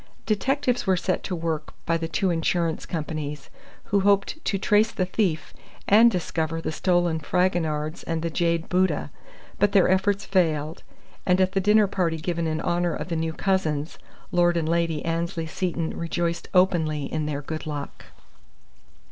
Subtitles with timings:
[0.25, 3.51] Detectives were set to work by the two insurance companies,
[3.83, 5.53] who hoped to trace the thief
[5.87, 9.11] and discover the stolen Fragonards and the jade Buddha;
[9.59, 10.81] but their efforts failed;
[11.23, 13.99] and at the dinner party given in honour of the new cousins,
[14.31, 18.05] Lord and Lady Annesley Seton rejoiced openly in their good luck.